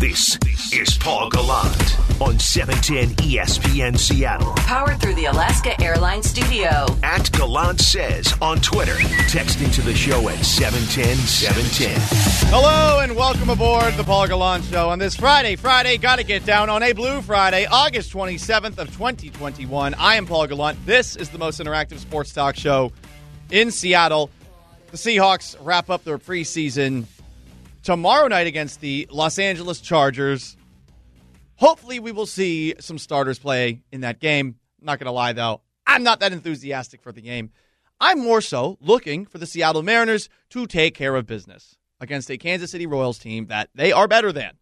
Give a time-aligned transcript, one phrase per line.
[0.00, 0.38] This
[0.72, 4.54] is Paul Gallant on 710 ESPN Seattle.
[4.56, 6.86] Powered through the Alaska Airlines Studio.
[7.02, 8.96] At Gallant Says on Twitter.
[9.28, 11.94] Text into the show at 710 710.
[12.48, 15.54] Hello and welcome aboard the Paul Gallant Show on this Friday.
[15.54, 19.92] Friday, got to get down on a Blue Friday, August 27th of 2021.
[19.92, 20.78] I am Paul Gallant.
[20.86, 22.90] This is the most interactive sports talk show
[23.50, 24.30] in Seattle.
[24.92, 27.04] The Seahawks wrap up their preseason
[27.82, 30.56] tomorrow night against the Los Angeles Chargers.
[31.56, 34.56] Hopefully, we will see some starters play in that game.
[34.80, 37.50] I'm not going to lie, though, I'm not that enthusiastic for the game.
[38.00, 42.38] I'm more so looking for the Seattle Mariners to take care of business against a
[42.38, 44.52] Kansas City Royals team that they are better than.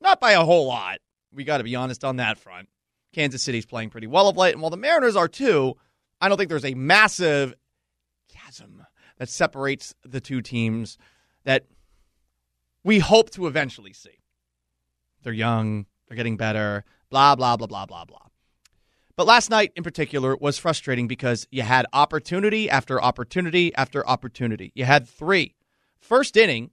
[0.00, 0.98] Not by a whole lot.
[1.32, 2.68] We got to be honest on that front.
[3.14, 5.76] Kansas City's playing pretty well of late, and while the Mariners are too,
[6.20, 7.54] I don't think there's a massive
[8.28, 8.84] chasm
[9.18, 10.98] that separates the two teams
[11.44, 11.64] that
[12.84, 14.18] we hope to eventually see.
[15.22, 18.18] They're young, they're getting better, blah, blah, blah, blah, blah, blah.
[19.16, 24.72] But last night in particular was frustrating because you had opportunity after opportunity after opportunity.
[24.74, 25.54] You had three.
[25.98, 26.70] First inning,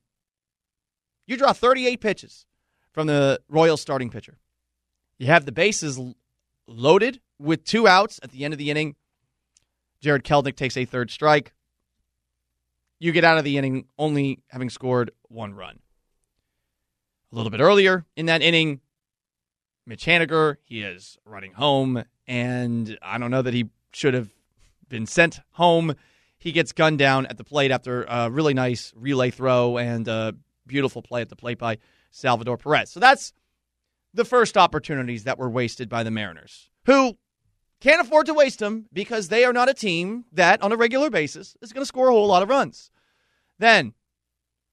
[1.27, 2.45] you draw 38 pitches
[2.91, 4.39] from the Royals starting pitcher.
[5.17, 5.99] You have the bases
[6.65, 8.95] loaded with two outs at the end of the inning.
[10.01, 11.53] Jarred Kelenic takes a third strike.
[12.99, 15.79] You get out of the inning only having scored one run.
[17.31, 18.81] A little bit earlier in that inning,
[19.85, 24.29] Mitch Haniger, he is running home, and I don't know that he should have
[24.87, 25.95] been sent home.
[26.39, 30.35] He gets gunned down at the plate after a really nice relay throw and a
[30.65, 31.77] beautiful play at the plate by
[32.09, 32.89] Salvador Perez.
[32.89, 33.33] So that's
[34.13, 37.15] the first opportunities that were wasted by the Mariners, who
[37.79, 41.11] can't afford to waste them because they are not a team that, on a regular
[41.11, 42.89] basis, is going to score a whole lot of runs.
[43.59, 43.93] Then,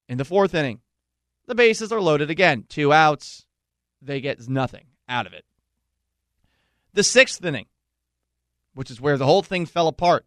[0.09, 0.81] in the fourth inning,
[1.47, 2.65] the bases are loaded again.
[2.69, 3.47] Two outs.
[4.03, 5.45] They get nothing out of it.
[6.93, 7.67] The sixth inning,
[8.75, 10.27] which is where the whole thing fell apart.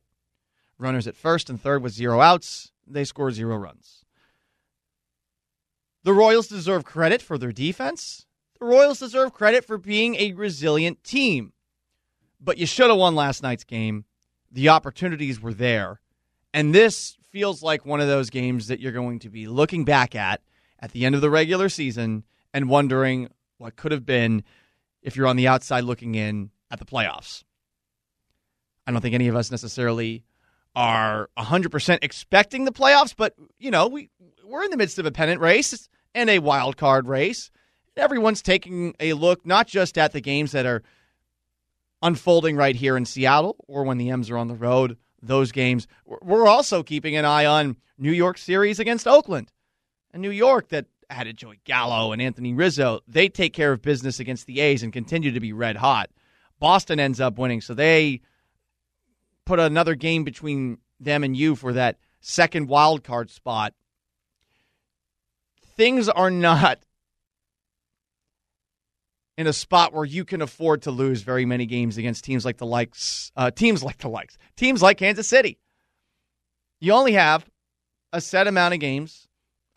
[0.77, 2.71] Runners at first and third with zero outs.
[2.87, 4.05] They score zero runs.
[6.03, 8.25] The Royals deserve credit for their defense.
[8.59, 11.53] The Royals deserve credit for being a resilient team.
[12.39, 14.05] But you should have won last night's game.
[14.51, 15.99] The opportunities were there.
[16.53, 20.15] And this feels like one of those games that you're going to be looking back
[20.15, 20.41] at
[20.79, 22.23] at the end of the regular season
[22.53, 24.43] and wondering what could have been
[25.01, 27.43] if you're on the outside looking in at the playoffs.
[28.87, 30.23] I don't think any of us necessarily
[30.75, 34.09] are 100% expecting the playoffs, but you know, we
[34.45, 37.51] we're in the midst of a pennant race and a wild card race.
[37.95, 40.81] Everyone's taking a look not just at the games that are
[42.01, 45.85] unfolding right here in Seattle or when the M's are on the road, those games.
[46.05, 49.51] We're also keeping an eye on New York series against Oakland
[50.11, 53.01] and New York that added Joey Gallo and Anthony Rizzo.
[53.07, 56.09] They take care of business against the A's and continue to be red hot.
[56.59, 58.21] Boston ends up winning, so they
[59.45, 63.73] put another game between them and you for that second wild card spot.
[65.75, 66.79] Things are not
[69.37, 72.57] in a spot where you can afford to lose very many games against teams like
[72.57, 75.57] the likes uh, teams like the likes teams like Kansas City.
[76.81, 77.49] You only have
[78.11, 79.28] a set amount of games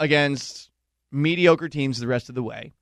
[0.02, 0.70] against
[1.12, 2.74] mediocre teams the rest of the way.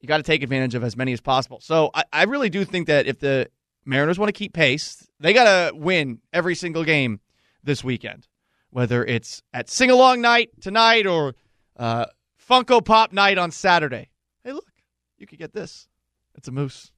[0.00, 1.58] You got to take advantage of as many as possible.
[1.60, 3.48] So I, I really do think that if the
[3.84, 7.20] Mariners want to keep pace, they got to win every single game
[7.64, 8.28] this weekend,
[8.70, 11.34] whether it's at sing along night tonight or
[11.76, 12.06] uh,
[12.48, 14.10] Funko Pop night on Saturday.
[14.44, 14.70] Hey, look,
[15.18, 15.88] you could get this.
[16.36, 16.92] It's a moose.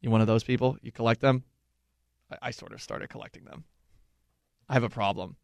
[0.00, 0.78] You one of those people?
[0.82, 1.44] You collect them?
[2.28, 3.64] I, I sort of started collecting them.
[4.68, 5.36] I have a problem.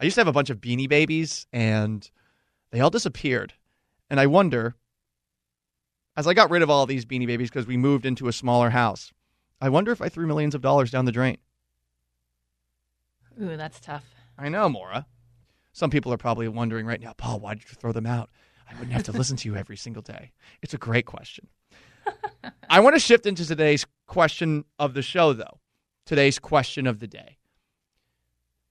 [0.00, 2.08] I used to have a bunch of beanie babies, and
[2.70, 3.54] they all disappeared.
[4.10, 4.74] And I wonder,
[6.16, 8.70] as I got rid of all these beanie babies because we moved into a smaller
[8.70, 9.12] house,
[9.60, 11.38] I wonder if I threw millions of dollars down the drain.
[13.40, 14.04] Ooh, that's tough.
[14.36, 15.06] I know, Maura.
[15.72, 18.30] Some people are probably wondering right now, Paul, why did you throw them out?
[18.68, 20.32] I wouldn't have to listen to you every single day.
[20.62, 21.48] It's a great question.
[22.70, 25.60] I want to shift into today's question of the show, though.
[26.04, 27.38] Today's question of the day.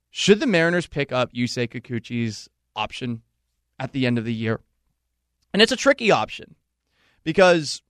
[0.09, 3.21] Should the Mariners pick up Yusei Kikuchi's option
[3.79, 4.59] at the end of the year?
[5.53, 6.55] And it's a tricky option
[7.23, 7.81] because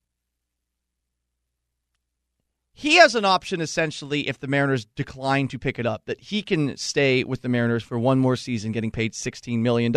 [2.74, 6.44] he has an option essentially if the Mariners decline to pick it up that he
[6.44, 9.92] can stay with the Mariners for one more season getting paid $16 million.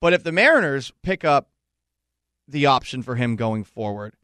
[0.00, 1.50] But if the Mariners pick up
[2.46, 4.14] the option for him going forward,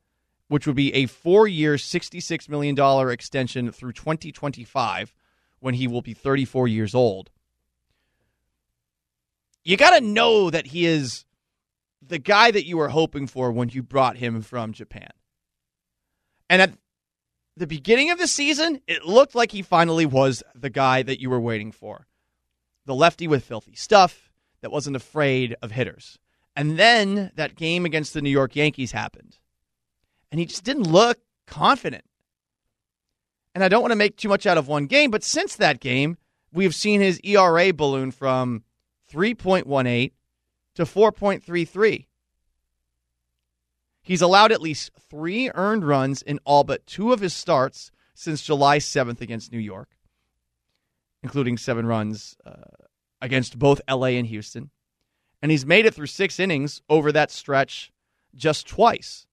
[0.49, 5.13] which would be a four year, $66 million extension through 2025
[5.61, 7.31] when he will be 34 years old,
[9.65, 11.25] you got to know that he is
[12.07, 15.11] the guy that you were hoping for when you brought him from Japan.
[16.51, 16.75] And at
[17.57, 21.31] the beginning of the season, it looked like he finally was the guy that you
[21.31, 22.07] were waiting for.
[22.85, 26.19] The lefty with filthy stuff that wasn't afraid of hitters.
[26.55, 29.39] And then that game against the New York Yankees happened.
[30.31, 32.05] And he just didn't look confident.
[33.55, 35.81] And I don't want to make too much out of one game, but since that
[35.81, 36.19] game,
[36.53, 38.65] we have seen his ERA balloon from
[39.15, 40.13] 3.18
[40.75, 42.07] to 4.33.
[44.03, 48.43] He's allowed at least three earned runs in all but two of his starts since
[48.43, 49.89] July 7th against New York,
[51.23, 52.53] including seven runs uh,
[53.23, 54.71] against both LA and Houston.
[55.41, 57.93] And he's made it through six innings over that stretch
[58.35, 59.27] just twice.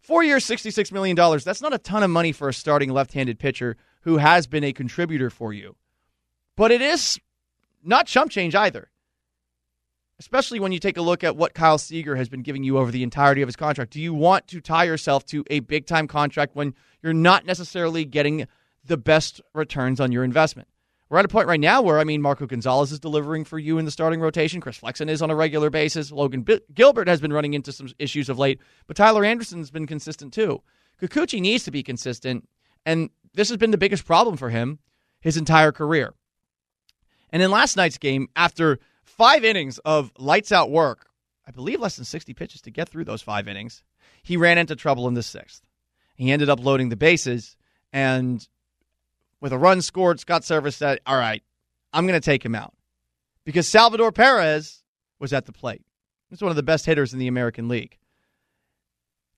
[0.00, 1.16] Four years, $66 million.
[1.16, 4.64] That's not a ton of money for a starting left handed pitcher who has been
[4.64, 5.76] a contributor for you.
[6.56, 7.20] But it is
[7.82, 8.90] not chump change either.
[10.18, 12.90] Especially when you take a look at what Kyle Seager has been giving you over
[12.90, 13.92] the entirety of his contract.
[13.92, 18.04] Do you want to tie yourself to a big time contract when you're not necessarily
[18.04, 18.46] getting
[18.84, 20.68] the best returns on your investment?
[21.08, 23.76] We're at a point right now where, I mean, Marco Gonzalez is delivering for you
[23.76, 24.62] in the starting rotation.
[24.62, 26.10] Chris Flexen is on a regular basis.
[26.10, 29.86] Logan B- Gilbert has been running into some issues of late, but Tyler Anderson's been
[29.86, 30.62] consistent too.
[31.02, 32.48] Kikuchi needs to be consistent,
[32.86, 34.78] and this has been the biggest problem for him
[35.20, 36.14] his entire career.
[37.32, 41.08] And in last night's game, after five innings of lights out work,
[41.46, 43.82] I believe less than 60 pitches to get through those five innings,
[44.22, 45.62] he ran into trouble in the sixth.
[46.14, 47.56] He ended up loading the bases,
[47.92, 48.46] and
[49.40, 51.42] with a run scored, Scott Servais said, All right,
[51.92, 52.74] I'm going to take him out.
[53.44, 54.84] Because Salvador Perez
[55.18, 55.82] was at the plate.
[56.30, 57.98] He's one of the best hitters in the American League.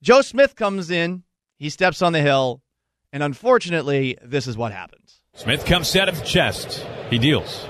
[0.03, 1.23] Joe Smith comes in,
[1.57, 2.61] he steps on the hill,
[3.13, 5.21] and unfortunately, this is what happens.
[5.35, 6.87] Smith comes set at the chest.
[7.09, 7.67] He deals.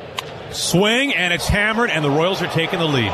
[0.55, 3.13] Swing, and it's hammered, and the Royals are taking the lead.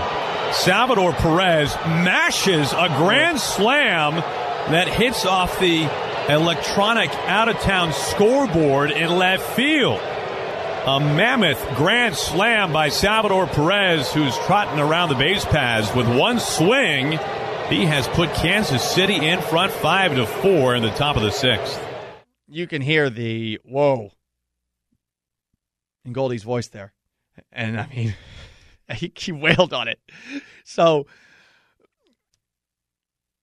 [0.52, 4.14] Salvador Perez mashes a grand slam
[4.70, 5.88] that hits off the
[6.28, 10.00] electronic out of town scoreboard in left field.
[10.00, 16.40] A mammoth grand slam by Salvador Perez, who's trotting around the base paths with one
[16.40, 17.18] swing.
[17.68, 21.30] He has put Kansas City in front five to four in the top of the
[21.30, 21.80] sixth.
[22.48, 24.10] You can hear the whoa
[26.04, 26.92] in Goldie's voice there.
[27.52, 28.14] And I mean,
[28.94, 30.00] he, he wailed on it.
[30.64, 31.06] So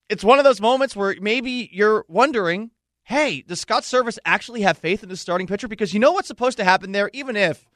[0.08, 2.70] it's one of those moments where maybe you're wondering,
[3.04, 5.68] hey, does Scott Servais actually have faith in the starting pitcher?
[5.68, 7.66] Because you know what's supposed to happen there, even if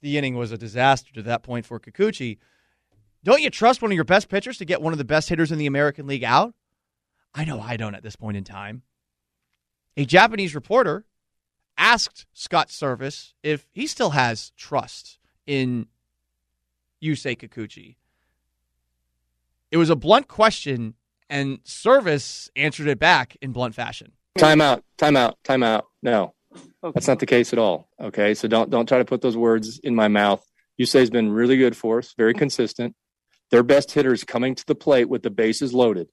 [0.00, 2.38] the inning was a disaster to that point for Kikuchi.
[3.22, 5.52] Don't you trust one of your best pitchers to get one of the best hitters
[5.52, 6.54] in the American League out?
[7.34, 8.82] I know I don't at this point in time.
[9.96, 11.04] A Japanese reporter
[11.76, 15.18] asked Scott Servais if he still has trust
[15.50, 15.84] in
[17.02, 17.96] Yusei Kikuchi.
[19.72, 20.94] It was a blunt question,
[21.28, 24.12] and Servais answered it back in blunt fashion.
[24.38, 25.86] Time out, time out, time out.
[26.04, 26.34] No,
[26.84, 27.88] that's not the case at all.
[28.00, 30.40] Okay, so don't don't try to put those words in my mouth.
[30.80, 32.94] Yusei's been really good for us, very consistent.
[33.50, 36.08] Their best hitters coming to the plate with the bases loaded.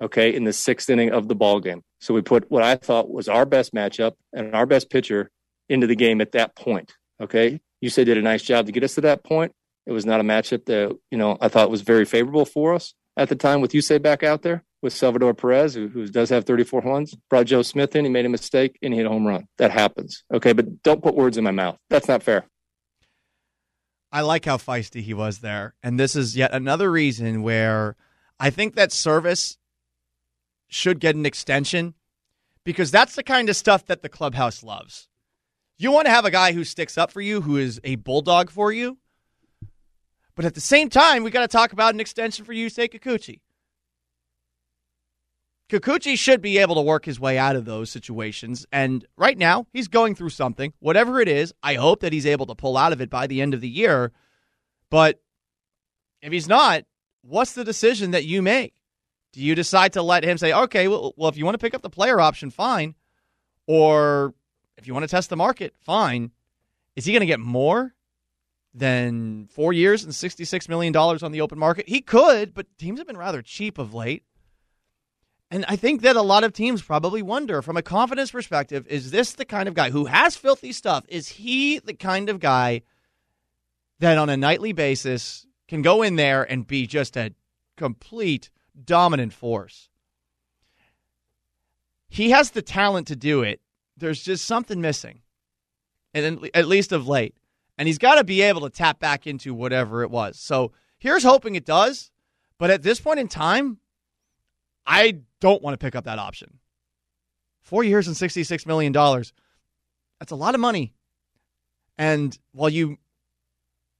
[0.00, 1.82] Okay, in the sixth inning of the ball game.
[1.98, 5.32] So we put what I thought was our best matchup and our best pitcher
[5.68, 6.94] into the game at that point.
[7.20, 9.52] Okay, Yusei did a nice job to get us to that point.
[9.86, 12.94] It was not a matchup that you know I thought was very favorable for us
[13.16, 16.44] at the time with Yusei back out there with Salvador Perez, who, who does have
[16.44, 17.14] 34 runs.
[17.28, 18.04] Brought Joe Smith in.
[18.04, 19.46] He made a mistake and he hit a home run.
[19.58, 20.24] That happens.
[20.32, 21.76] Okay, but don't put words in my mouth.
[21.90, 22.46] That's not fair.
[24.12, 25.74] I like how feisty he was there.
[25.82, 27.96] And this is yet another reason where
[28.40, 29.56] I think that Servais
[30.68, 31.94] should get an extension
[32.64, 35.08] because that's the kind of stuff that the clubhouse loves.
[35.80, 38.50] You want to have a guy who sticks up for you, who is a bulldog
[38.50, 38.98] for you.
[40.34, 43.40] But at the same time, we got to talk about an extension for Yusei Kikuchi.
[45.70, 48.66] Kikuchi should be able to work his way out of those situations.
[48.70, 50.74] And right now, he's going through something.
[50.80, 53.40] Whatever it is, I hope that he's able to pull out of it by the
[53.40, 54.12] end of the year.
[54.90, 55.22] But
[56.20, 56.84] if he's not,
[57.22, 58.74] what's the decision that you make?
[59.32, 61.74] Do you decide to let him say, okay, well, well if you want to pick
[61.74, 62.96] up the player option, fine.
[63.66, 64.34] Or
[64.80, 66.32] if you want to test the market, fine.
[66.96, 67.94] Is he going to get more
[68.72, 71.88] than four years and $66 million on the open market?
[71.88, 74.24] He could, but teams have been rather cheap of late.
[75.50, 79.10] And I think that a lot of teams probably wonder from a confidence perspective is
[79.10, 81.04] this the kind of guy who has filthy stuff?
[81.08, 82.82] Is he the kind of guy
[83.98, 87.34] that on a nightly basis can go in there and be just a
[87.76, 88.50] complete
[88.84, 89.88] dominant force?
[92.08, 93.60] He has the talent to do it.
[94.00, 95.20] There's just something missing,
[96.12, 97.36] and at least of late.
[97.78, 100.38] And he's got to be able to tap back into whatever it was.
[100.38, 102.10] So here's hoping it does.
[102.58, 103.78] But at this point in time,
[104.86, 106.58] I don't want to pick up that option.
[107.62, 108.92] Four years and $66 million.
[108.92, 110.92] That's a lot of money.
[111.96, 112.98] And while you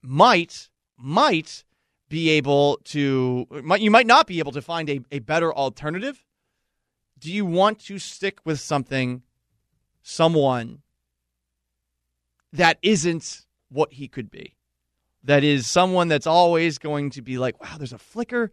[0.02, 1.64] might, might
[2.11, 6.23] be able to, might, you might not be able to find a, a better alternative,
[7.19, 9.23] do you want to stick with something,
[10.02, 10.83] someone
[12.52, 14.57] that isn't what he could be?
[15.25, 18.50] That is someone that's always going to be like, wow, there's a flicker,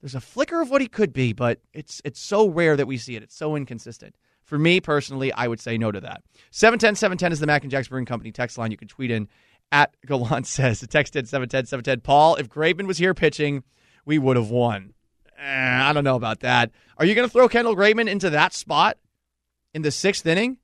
[0.00, 2.98] there's a flicker of what he could be, but it's it's so rare that we
[2.98, 3.22] see it.
[3.22, 4.14] It's so inconsistent.
[4.44, 6.22] For me personally, I would say no to that.
[6.50, 8.70] 710 710 is the Mac and Jacks Brewing Company text line.
[8.70, 9.28] You can tweet in
[9.72, 10.80] at Gallant says.
[10.80, 12.00] The text in 710 710.
[12.00, 13.64] Paul, if Graveman was here pitching,
[14.04, 14.94] we would have won.
[15.38, 16.70] Eh, I don't know about that.
[16.98, 18.98] Are you going to throw Kendall Graveman into that spot
[19.72, 20.58] in the sixth inning?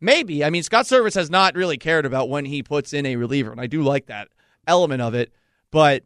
[0.00, 0.44] Maybe.
[0.44, 3.50] I mean, Scott Servais has not really cared about when he puts in a reliever,
[3.50, 4.28] and I do like that
[4.66, 5.32] element of it.
[5.70, 6.04] But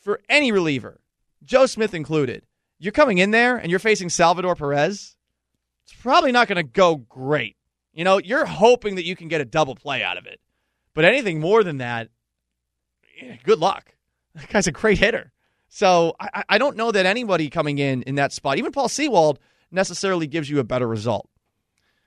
[0.00, 1.00] for any reliever,
[1.44, 2.44] Joe Smith included,
[2.78, 5.16] you're coming in there and you're facing Salvador Perez.
[5.84, 7.56] It's probably not going to go great.
[7.92, 10.40] You know, you're hoping that you can get a double play out of it.
[10.94, 12.08] But anything more than that,
[13.20, 13.90] yeah, good luck.
[14.36, 15.30] That guy's a great hitter.
[15.68, 19.38] So I, I don't know that anybody coming in in that spot, even Paul Sewald,
[19.70, 21.28] necessarily gives you a better result.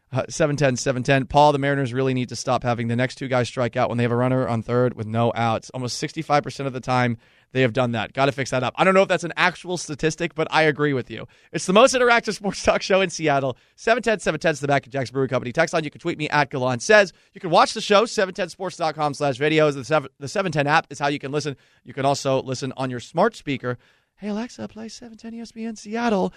[0.10, 1.26] Uh, 710, 710.
[1.26, 3.98] Paul, the Mariners really need to stop having the next two guys strike out when
[3.98, 5.70] they have a runner on third with no outs.
[5.72, 7.18] Almost 65% of the time,
[7.52, 8.14] they have done that.
[8.14, 8.74] Got to fix that up.
[8.78, 11.28] I don't know if that's an actual statistic, but I agree with you.
[11.52, 13.58] It's the most interactive sports talk show in Seattle.
[13.76, 15.52] 710 710 is the Mac and Jacks Brewery Company.
[15.52, 17.12] Text line, you can tweet me at Gallant Says.
[17.34, 19.74] You can watch the show, 710sports.com slash videos.
[19.74, 21.58] The, 7, the 710 app is how you can listen.
[21.84, 23.78] You can also listen on your smart speaker.
[24.16, 26.34] Hey, Alexa, play 710 ESPN Seattle.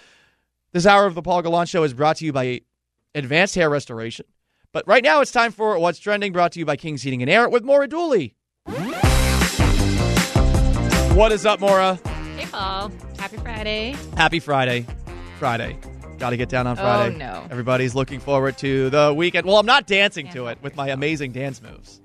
[0.73, 2.61] This hour of the Paul Gallant Show is brought to you by
[3.13, 4.25] Advanced Hair Restoration.
[4.71, 7.29] But right now it's time for What's Trending, brought to you by King's Heating and
[7.29, 8.35] Air with Maura Dooley.
[11.13, 11.99] What is up, Maura?
[12.37, 12.89] Hey, Paul.
[13.19, 13.97] Happy Friday.
[14.15, 14.85] Happy Friday.
[15.39, 15.77] Friday.
[16.19, 17.15] Got to get down on oh, Friday.
[17.15, 17.47] Oh, no.
[17.51, 19.45] Everybody's looking forward to the weekend.
[19.45, 21.99] Well, I'm not dancing to it with my amazing dance moves.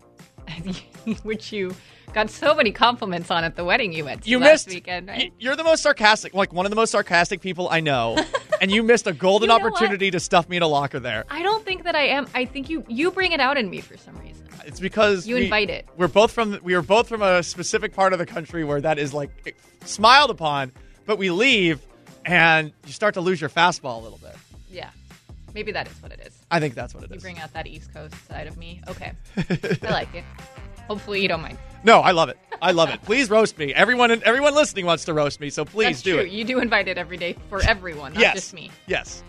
[1.23, 1.77] Which you
[2.13, 4.69] got so many compliments on at the wedding you went to You last missed.
[4.69, 5.33] weekend, right?
[5.39, 8.17] You're the most sarcastic, like one of the most sarcastic people I know,
[8.61, 9.73] and you missed a golden You know what?
[9.75, 11.25] opportunity to stuff me in a locker there.
[11.31, 12.27] I don't think that I am.
[12.35, 14.47] I think you you bring it out in me for some reason.
[14.65, 15.87] It's because You we- invite it.
[15.97, 18.99] We're both from we are both from a specific part of the country where that
[18.99, 20.73] is like smiled upon,
[21.07, 21.81] but we leave
[22.25, 24.35] and you start to lose your fastball a little bit.
[24.71, 24.91] Yeah.
[25.55, 26.37] Maybe that is what it is.
[26.51, 27.23] I think that's what it You is.
[27.23, 28.81] bring out that East Coast side of me.
[28.89, 29.13] Okay.
[29.39, 30.25] I like it.
[30.89, 31.59] Hopefully you don't mind.
[31.85, 32.39] No, I love it.
[32.61, 33.03] I love it.
[33.03, 33.73] Please roast me.
[33.75, 36.25] Everyone everyone listening wants to roast me, so please That's do true.
[36.25, 36.31] it.
[36.31, 38.35] You do invite it every day for everyone, not yes.
[38.35, 38.71] just me.
[38.87, 39.23] Yes.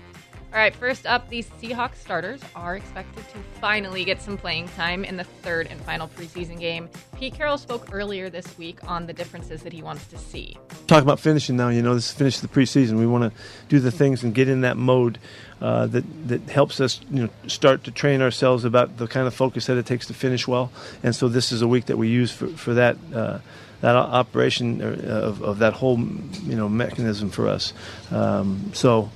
[0.53, 5.03] All right, first up, the Seahawks starters are expected to finally get some playing time
[5.03, 6.89] in the third and final preseason game.
[7.17, 10.57] Pete Carroll spoke earlier this week on the differences that he wants to see.
[10.87, 11.69] Talk about finishing now.
[11.69, 12.97] You know, this is finish the preseason.
[12.97, 13.39] We want to
[13.69, 15.19] do the things and get in that mode
[15.61, 19.33] uh, that that helps us, you know, start to train ourselves about the kind of
[19.33, 20.71] focus that it takes to finish well.
[21.03, 22.97] And so this is a week that we use for for that.
[23.13, 23.39] Uh,
[23.79, 27.73] that operation uh, of, of that whole, you know, mechanism for us.
[28.09, 29.11] Um, so,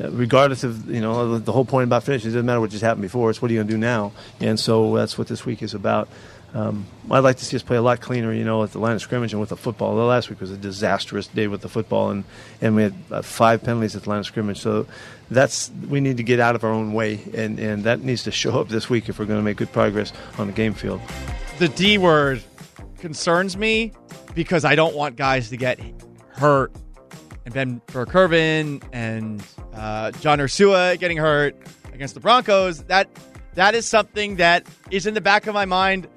[0.00, 2.70] uh, regardless of you know the, the whole point about finishing, it doesn't matter what
[2.70, 3.30] just happened before.
[3.30, 4.12] It's what are you going to do now?
[4.40, 6.08] And so that's what this week is about.
[6.54, 8.94] Um, I'd like to see us play a lot cleaner, you know, at the line
[8.94, 9.96] of scrimmage and with the football.
[9.96, 12.22] The last week was a disastrous day with the football, and,
[12.60, 14.60] and we had uh, five penalties at the line of scrimmage.
[14.60, 14.86] So
[15.30, 18.30] that's we need to get out of our own way, and, and that needs to
[18.30, 21.00] show up this week if we're going to make good progress on the game field.
[21.58, 22.40] The D word
[22.98, 23.92] concerns me
[24.34, 25.80] because I don't want guys to get
[26.28, 26.72] hurt.
[27.44, 29.44] And Ben Burr-Kirven and
[29.74, 31.54] uh, John Ursua getting hurt
[31.92, 32.84] against the Broncos.
[32.84, 33.08] That
[33.54, 36.08] that is something that is in the back of my mind.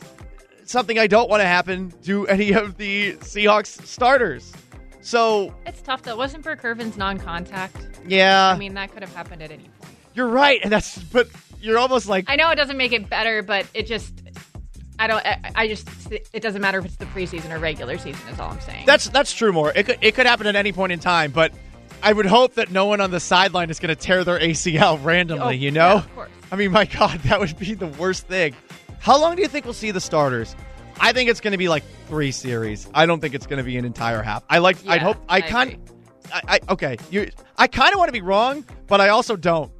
[0.68, 4.54] Something I don't want to happen to any of the Seahawks starters.
[5.02, 6.18] So It's tough though.
[6.18, 7.76] Wasn't Burr-Kirven's non-contact?
[8.06, 9.94] yeah, I mean, that could have happened at any point.
[10.14, 11.30] you're right, and that's but
[11.62, 14.14] you're almost like I know it doesn't make it better, but it just.
[15.00, 15.26] I don't.
[15.26, 15.88] I, I just.
[16.12, 18.28] It doesn't matter if it's the preseason or regular season.
[18.30, 18.86] Is all I'm saying.
[18.86, 19.54] That's that's true.
[19.54, 21.54] More it could it could happen at any point in time, but
[22.04, 25.02] I would hope that no one on the sideline is going to tear their ACL
[25.04, 25.46] randomly.
[25.46, 26.30] Oh, you know, yeah, of course.
[26.52, 28.56] I mean, my God, that would be the worst thing.
[29.00, 30.56] How long do you think we'll see the starters?
[31.00, 32.90] I think it's going to be like three series.
[32.94, 34.44] I don't think it's going to be an entire half.
[34.50, 34.78] I like.
[34.88, 35.18] I'd hope.
[35.30, 35.92] I I kind.
[36.34, 36.98] I, I okay.
[37.12, 37.30] You.
[37.58, 39.72] I kind of want to be wrong, but I also don't.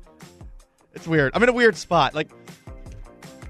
[0.94, 1.32] It's weird.
[1.36, 2.14] I'm in a weird spot.
[2.16, 2.30] Like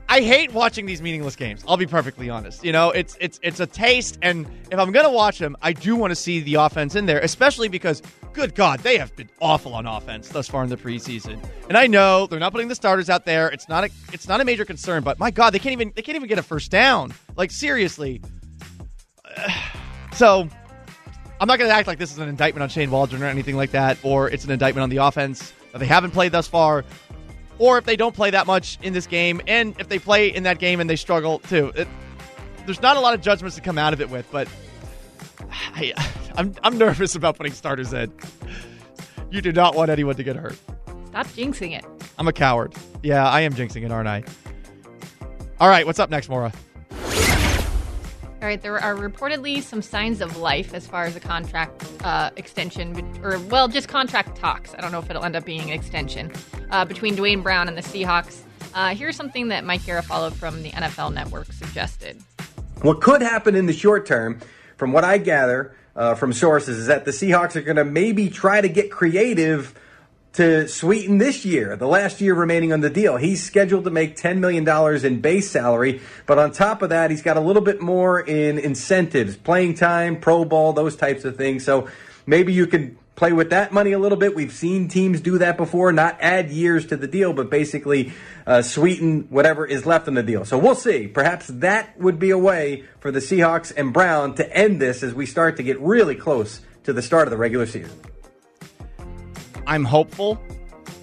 [0.10, 1.64] I hate watching these meaningless games.
[1.68, 2.64] I'll be perfectly honest.
[2.64, 5.96] You know, it's it's it's a taste, and if I'm gonna watch them, I do
[5.96, 9.74] want to see the offense in there, especially because, good God, they have been awful
[9.74, 11.44] on offense thus far in the preseason.
[11.68, 13.50] And I know they're not putting the starters out there.
[13.50, 16.02] It's not a it's not a major concern, but my God, they can't even they
[16.02, 17.14] can't even get a first down.
[17.36, 18.22] Like seriously.
[20.14, 20.50] So
[21.40, 23.70] I'm not to act like this is an indictment on Shane Waldron or anything like
[23.72, 26.84] that, or it's an indictment on the offense that they haven't played thus far,
[27.60, 30.44] or if they don't play that much in this game, and if they play in
[30.44, 31.72] that game and they struggle too.
[31.76, 31.88] It,
[32.66, 34.48] there's not a lot of judgments to come out of it with, but
[35.76, 35.94] I,
[36.36, 38.12] I'm, I'm nervous about putting starters in.
[39.30, 40.58] You do not want anyone to get hurt.
[41.10, 41.86] Stop jinxing it.
[42.18, 42.74] I'm a coward.
[43.04, 44.24] Yeah, I am jinxing it, aren't I?
[45.60, 46.52] All right, what's up next, Maura?
[48.40, 52.30] All right, there are reportedly some signs of life as far as a contract uh,
[52.36, 54.76] extension, or well, just contract talks.
[54.76, 56.32] I don't know if it'll end up being an extension
[56.70, 58.42] uh, between Duane Brown and the Seahawks.
[58.76, 62.22] Uh, here's something that Mike Garafolo from the NFL Network suggested.
[62.84, 64.40] What could happen in the short term,
[64.76, 68.30] from what I gather uh, from sources, is that the Seahawks are going to maybe
[68.30, 69.74] try to get creative
[70.38, 73.18] to sweeten this year, the last year remaining on the deal.
[73.18, 74.68] He's scheduled to make $10 million
[75.04, 78.60] in base salary, but on top of that, he's got a little bit more in
[78.60, 81.66] incentives, playing time, pro ball, those types of things.
[81.66, 81.88] So
[82.28, 84.36] maybe you can play with that money a little bit.
[84.36, 88.14] We've seen teams do that before, not add years to the deal, but basically
[88.46, 90.46] uh, sweeten whatever is left in the deal.
[90.46, 91.08] So we'll see.
[91.08, 95.16] Perhaps that would be a way for the Seahawks and Brown to end this as
[95.16, 98.00] we start to get really close to the start of the regular season.
[99.68, 100.42] I'm hopeful.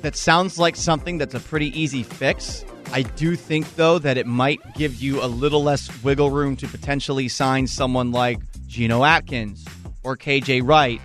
[0.01, 2.65] That sounds like something that's a pretty easy fix.
[2.93, 6.69] I do think, though, that it might give you a little less wiggle room to
[6.69, 9.65] potentially sign someone like Geno Atkins
[10.03, 11.01] or KJ Wright.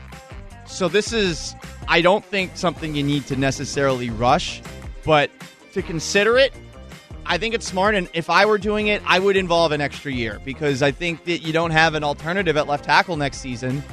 [0.66, 1.56] So, this is,
[1.88, 4.62] I don't think, something you need to necessarily rush,
[5.04, 5.30] but
[5.74, 6.54] to consider it,
[7.26, 7.96] I think it's smart.
[7.96, 11.26] And if I were doing it, I would involve an extra year because I think
[11.26, 13.84] that you don't have an alternative at left tackle next season.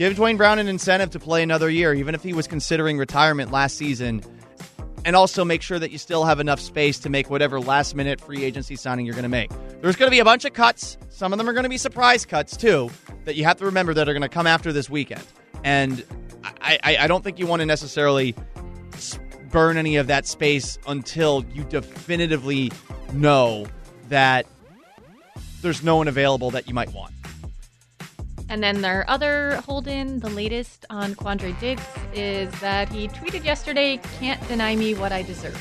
[0.00, 3.52] Give Duane Brown an incentive to play another year, even if he was considering retirement
[3.52, 4.22] last season.
[5.04, 8.18] And also make sure that you still have enough space to make whatever last minute
[8.18, 9.50] free agency signing you're going to make.
[9.82, 10.96] There's going to be a bunch of cuts.
[11.10, 12.88] Some of them are going to be surprise cuts, too,
[13.26, 15.22] that you have to remember that are going to come after this weekend.
[15.64, 16.02] And
[16.62, 18.34] I, I, I don't think you want to necessarily
[19.50, 22.72] burn any of that space until you definitively
[23.12, 23.66] know
[24.08, 24.46] that
[25.60, 27.12] there's no one available that you might want.
[28.50, 33.44] And then their other hold in, the latest on Quandre Diggs, is that he tweeted
[33.44, 35.56] yesterday, can't deny me what I deserve.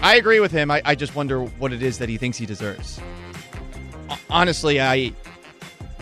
[0.00, 0.70] I agree with him.
[0.70, 3.00] I, I just wonder what it is that he thinks he deserves.
[4.30, 5.12] Honestly, I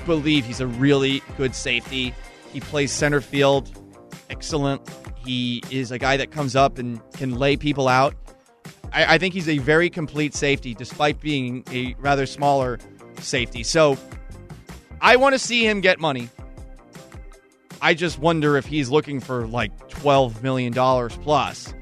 [0.05, 2.15] believe he's a really good safety.
[2.53, 3.71] He plays center field,
[4.29, 4.83] excellent.
[5.25, 8.15] He is a guy that comes up and can lay people out.
[8.93, 12.79] I, I think he's a very complete safety, despite being a rather smaller
[13.21, 13.63] safety.
[13.63, 13.97] So
[15.01, 16.29] I want to see him get money.
[17.83, 21.73] I just wonder if he's looking for like $12 million plus,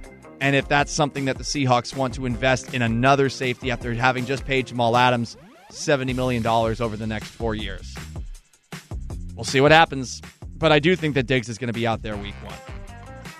[0.40, 4.24] and if that's something that the Seahawks want to invest in another safety after having
[4.24, 5.36] just paid Jamal Adams
[5.72, 7.96] $70 million over the next four years.
[9.34, 10.22] We'll see what happens,
[10.56, 12.77] but I do think that Diggs is going to be out there week one.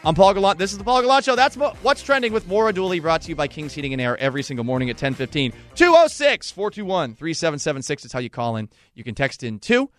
[0.05, 0.59] I'm Paul Gallant.
[0.61, 1.35] This is the Paul Gallant Show.
[1.35, 4.45] That's what's trending with Maura Dooley, brought to you by King's Heating and Air every
[4.45, 5.53] single morning at 1015.
[5.75, 8.69] 206 421 3776 is how you call in.
[8.95, 9.91] You can text in too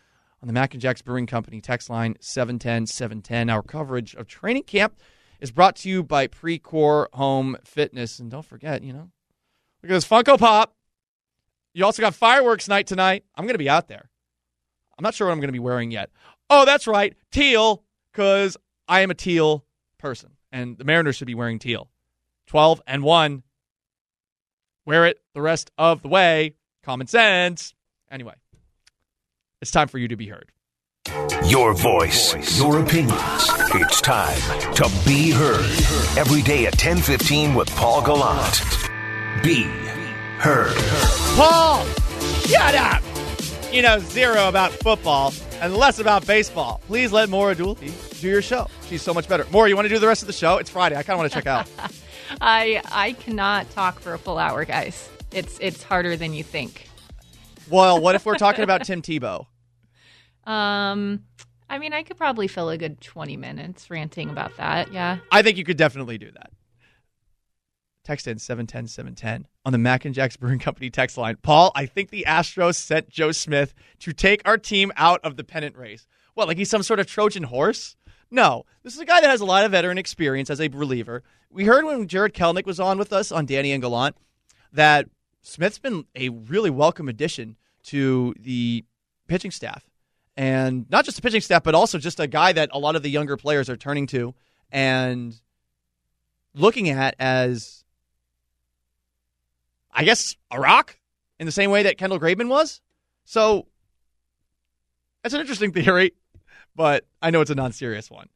[0.42, 3.50] on the Mac and Jacks Brewing Company text line 710 710.
[3.50, 4.96] Our coverage of training camp
[5.42, 8.20] is brought to you by Precor Home Fitness.
[8.20, 9.12] And don't forget, you know,
[9.84, 10.76] look at this Funko Pop.
[11.74, 13.26] You also got fireworks night tonight.
[13.36, 14.10] I'm going to be out there.
[14.98, 16.10] I'm not sure what I'm going to be wearing yet.
[16.50, 18.56] Oh, that's right, teal, because
[18.88, 19.66] I am a teal
[20.00, 21.90] person, and the Mariners should be wearing teal.
[22.48, 23.44] 12 and 1.
[24.86, 26.56] Wear it the rest of the way.
[26.82, 27.76] Common sense.
[28.10, 28.34] Anyway,
[29.62, 30.52] it's time for you to be heard.
[31.46, 33.50] Your voice, your opinions.
[33.76, 34.40] It's time
[34.74, 35.66] to be heard.
[36.18, 38.62] Every day at 10:15 with Paul Gallant.
[39.44, 39.64] Be
[40.40, 40.76] heard.
[41.36, 41.86] Paul,
[42.48, 43.04] shut up.
[43.72, 46.82] You know zero about football and less about baseball.
[46.88, 48.68] Please let Maura Dooley do your show.
[48.88, 49.46] She's so much better.
[49.52, 50.58] Maura, you want to do the rest of the show?
[50.58, 50.96] It's Friday.
[50.96, 51.70] I kind of want to check out.
[52.42, 55.10] I I cannot talk for a full hour, guys.
[55.32, 56.90] It's it's harder than you think.
[57.70, 59.46] Well, what if we're talking about Tim Tebow?
[60.46, 61.26] Um,
[61.70, 64.92] I mean, I could probably fill a good twenty minutes ranting about that.
[64.92, 66.50] Yeah, I think you could definitely do that.
[68.04, 71.38] Text in 710 710 on the Mac and Jacks Brewing Company text line.
[71.44, 75.44] Paul, I think the Astros sent Joe Smith to take our team out of the
[75.44, 76.08] pennant race.
[76.34, 77.96] What, like he's some sort of Trojan horse?
[78.32, 81.24] No, this is a guy that has a lot of veteran experience as a reliever.
[81.50, 84.16] We heard when Jarred Kelenic was on with us on Danny and Gallant
[84.72, 85.08] that
[85.42, 88.86] Smith's been a really welcome addition to the
[89.28, 89.84] pitching staff.
[90.38, 93.04] And not just the pitching staff, but also just a guy that a lot of
[93.04, 94.36] the younger players are turning to
[94.72, 95.36] and
[96.54, 97.84] looking at as,
[99.92, 100.98] I guess, a rock
[101.40, 102.80] in the same way that Kendall Graveman was.
[103.26, 103.66] So
[105.24, 106.14] That's an interesting theory,
[106.80, 108.30] but I know it's a non-serious one.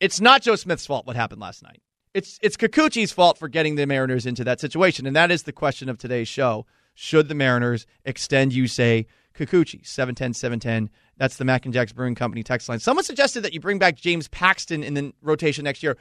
[0.00, 1.80] It's not Joe Smith's fault what happened last night.
[2.12, 5.52] It's it's Kikuchi's fault for getting the Mariners into that situation, and that is the
[5.52, 6.66] question of today's show.
[6.92, 9.86] Should the Mariners extend Yusei Kikuchi?
[9.86, 10.90] 710 710.
[11.16, 12.80] That's the Mac and Jacks Brewing Company text line.
[12.80, 15.96] Someone suggested that you bring back James Paxton in the rotation next year.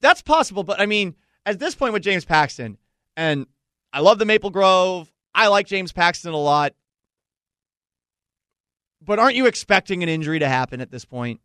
[0.00, 1.14] That's possible, but I mean,
[1.46, 2.76] at this point with James Paxton,
[3.16, 3.46] and
[3.92, 5.12] I love the Maple Grove.
[5.32, 6.74] I like James Paxton a lot.
[9.02, 11.40] But aren't you expecting an injury to happen at this point?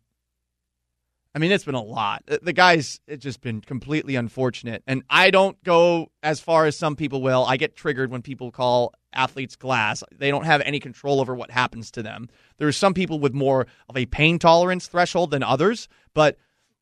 [1.34, 2.24] I mean, it's been a lot.
[2.26, 4.82] The guy's it's just been completely unfortunate.
[4.86, 7.44] And I don't go as far as some people will.
[7.44, 10.02] I get triggered when people call athletes glass.
[10.10, 12.30] They don't have any control over what happens to them.
[12.56, 16.38] There's some people with more of a pain tolerance threshold than others, but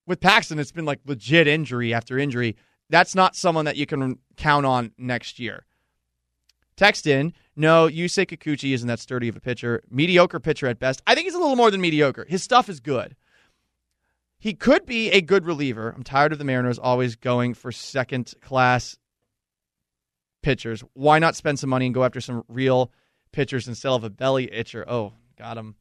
[0.07, 2.55] with Paxton, it's been like legit injury after injury.
[2.91, 5.65] That's not someone that you can count on next year.
[6.77, 9.83] Text in, no, Yusei Kikuchi isn't that sturdy of a pitcher.
[9.91, 11.03] Mediocre pitcher at best.
[11.07, 12.27] I think he's a little more than mediocre.
[12.29, 13.15] His stuff is good.
[14.39, 15.91] He could be a good reliever.
[15.97, 18.99] I'm tired of the Mariners always going for second class
[20.43, 20.83] pitchers.
[20.93, 22.93] Why not spend some money and go after some real
[23.33, 24.85] pitchers instead of a belly itcher?
[24.87, 25.77] Oh, got him.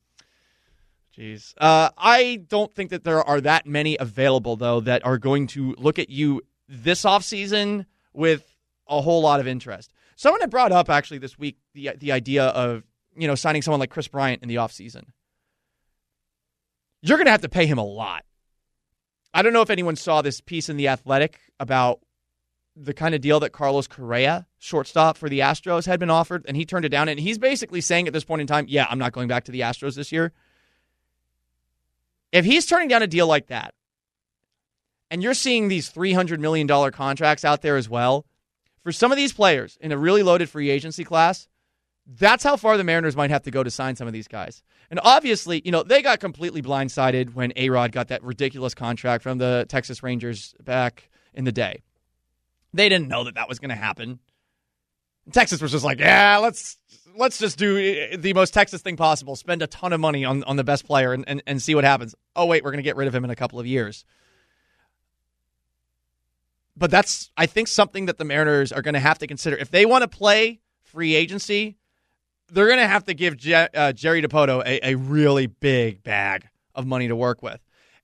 [1.17, 1.53] Jeez.
[1.57, 5.75] Uh, I don't think that there are that many available, though, that are going to
[5.77, 8.55] look at you this offseason with
[8.87, 9.91] a whole lot of interest.
[10.15, 12.83] Someone had brought up actually this week the the idea of
[13.15, 15.03] you know signing someone like Kris Bryant in the offseason.
[17.01, 18.23] You're going to have to pay him a lot.
[19.33, 21.99] I don't know if anyone saw this piece in the Athletic about
[22.75, 26.55] the kind of deal that Carlos Correa, shortstop for the Astros, had been offered, and
[26.55, 27.09] he turned it down.
[27.09, 29.51] And he's basically saying at this point in time, "Yeah, I'm not going back to
[29.51, 30.31] the Astros this year."
[32.31, 33.75] If he's turning down a deal like that,
[35.11, 38.25] and you're seeing these $300 million contracts out there as well,
[38.83, 41.47] for some of these players in a really loaded free agency class,
[42.05, 44.61] that's how far the Mariners might have to go to sign some of these guys.
[44.89, 49.23] And obviously, you know, they got completely blindsided when A Rod got that ridiculous contract
[49.23, 51.81] from the Texas Rangers back in the day.
[52.73, 54.19] They didn't know that that was going to happen.
[55.31, 56.77] Texas was just like, yeah, let's
[57.15, 59.35] let's just do eh, eh, the most Texas thing possible.
[59.35, 61.83] Spend a ton of money on, on the best player and, and, and see what
[61.83, 62.15] happens.
[62.35, 64.03] Oh, wait, we're going to get rid of him in a couple of years.
[66.75, 69.55] But that's, I think, something that the Mariners are going to have to consider.
[69.55, 71.77] If they want to play free agency,
[72.49, 76.47] they're going to have to give Je- uh, Jerry Dipoto a, a really big bag
[76.75, 77.59] of money to work with.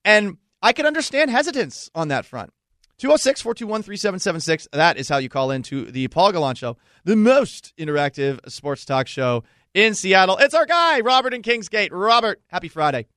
[0.05, 2.53] And I can understand hesitance on that front.
[2.99, 4.67] 206 421 3776.
[4.73, 9.07] That is how you call into the Paul Gallant Show, the most interactive sports talk
[9.07, 10.37] show in Seattle.
[10.37, 11.89] It's our guy, Robert in Kingsgate.
[11.91, 13.07] Robert, happy Friday.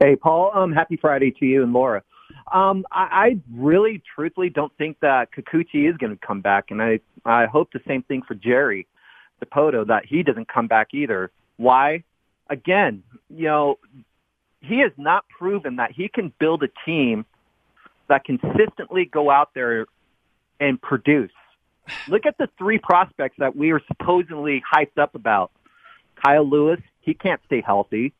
[0.00, 0.50] Hey, Paul.
[0.54, 2.02] Um, happy Friday to you and Laura.
[2.52, 6.82] Um, I, I really, truthfully, don't think that Kikuchi is going to come back, and
[6.82, 8.86] I I hope the same thing for Jerry
[9.42, 11.30] Dipoto that he doesn't come back either.
[11.56, 12.04] Why?
[12.50, 13.78] Again, you know,
[14.60, 17.24] he has not proven that he can build a team
[18.08, 19.86] that consistently go out there
[20.60, 21.30] and produce.
[22.08, 25.50] Look at the three prospects that we were supposedly hyped up about.
[26.22, 28.12] Kyle Lewis, he can't stay healthy.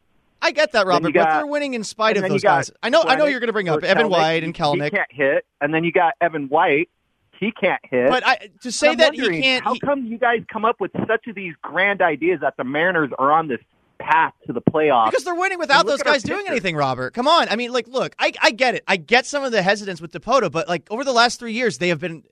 [0.43, 2.73] I get that, Robert, got, but they're winning in spite of those guys.
[2.83, 4.85] I know, I know you're going to bring up Evan White and Kelenic.
[4.85, 6.91] He can't hit, and then you got Evan White.
[7.39, 8.09] He can't hit.
[8.09, 10.91] But I, to say that he can't, how he, come you guys come up with
[11.07, 13.61] such of these grand ideas that the Mariners are on this
[13.99, 15.11] path to the playoffs?
[15.11, 17.15] Because they're winning without those guys doing anything, Robert.
[17.15, 17.49] Come on.
[17.49, 18.85] I mean, like, look, I, I get it.
[18.87, 21.79] I get some of the hesitance with Dipoto, but like over the last three years,
[21.79, 22.23] they have been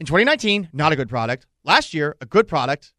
[0.00, 1.46] in 2019 not a good product.
[1.64, 2.92] Last year, a good product.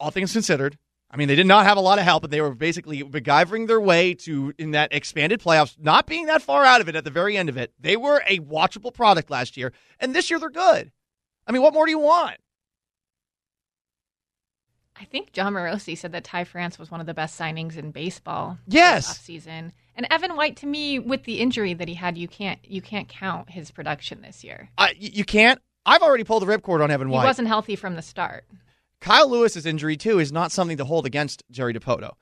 [0.00, 0.78] All things considered,
[1.10, 3.66] I mean, they did not have a lot of help, but they were basically MacGyvering
[3.66, 7.04] their way to in that expanded playoffs, not being that far out of it at
[7.04, 7.72] the very end of it.
[7.80, 10.92] They were a watchable product last year, and this year they're good.
[11.46, 12.36] I mean, what more do you want?
[15.00, 17.90] I think Jon Morosi said that Ty France was one of the best signings in
[17.90, 18.58] baseball.
[18.66, 19.72] Yes, season.
[19.94, 23.08] And Evan White, to me, with the injury that he had, you can't you can't
[23.08, 24.68] count his production this year.
[24.76, 25.60] I, you can't.
[25.86, 27.22] I've already pulled the ripcord on Evan White.
[27.22, 28.44] He wasn't healthy from the start.
[29.00, 32.12] Kyle Lewis's injury too is not something to hold against Jerry Dipoto.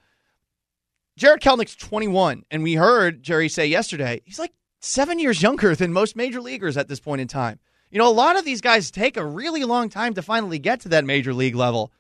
[1.17, 5.93] Jarred Kelenic's 21, and we heard Jerry say yesterday he's like seven years younger than
[5.93, 7.59] most major leaguers at this point in time.
[7.91, 10.81] You know, a lot of these guys take a really long time to finally get
[10.81, 11.93] to that major league level.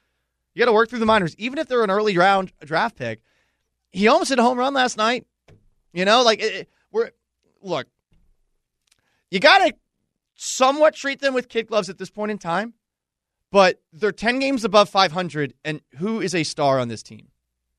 [0.54, 3.20] You got to work through the minors, even if they're an early round draft pick.
[3.92, 5.26] He almost hit a home run last night.
[5.92, 7.10] You know, like it, we're
[7.62, 7.86] look.
[9.30, 9.74] You got to
[10.34, 12.74] somewhat treat them with kid gloves at this point in time
[13.50, 15.54] but they're 10 games above 500.
[15.64, 17.28] And who is a star on this team?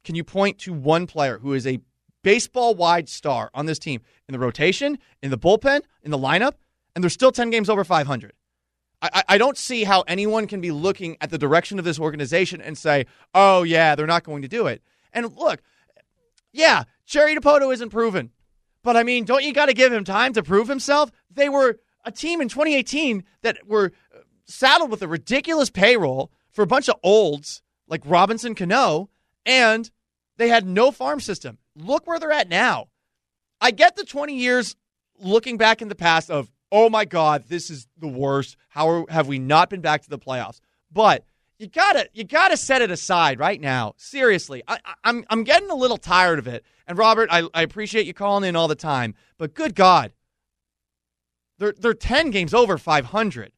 [0.04, 1.80] Can you point to one player who is a
[2.24, 6.54] baseball wide star on this team in the rotation, in the bullpen, in the lineup?
[6.96, 8.34] And they're still 10 games over 500.
[9.02, 12.62] I, I don't see how anyone can be looking at the direction of this organization
[12.62, 14.82] and say, oh, yeah, they're not going to do it.
[15.14, 15.62] And look,
[16.52, 18.32] yeah, Jerry Dipoto isn't proven.
[18.84, 21.12] But I mean, don't you got to give him time to prove himself?
[21.30, 23.92] They were a team in 2018 that were
[24.48, 29.10] saddled with a ridiculous payroll for a bunch of olds like Robinson Cano,
[29.46, 29.90] and
[30.38, 31.58] they had no farm system.
[31.76, 32.88] Look where they're at now.
[33.62, 34.76] I get the 20 years
[35.20, 38.58] looking back in the past of, oh my God, this is the worst.
[38.70, 40.60] How have we not been back to the playoffs?
[40.92, 41.26] But
[41.58, 43.96] you gotta you gotta set it aside right now.
[43.98, 46.64] Seriously, I, am I'm, I'm getting a little tired of it.
[46.88, 50.14] And Robert, I, I appreciate you calling in all the time, but good God,
[51.58, 53.52] they're they're ten games over 500.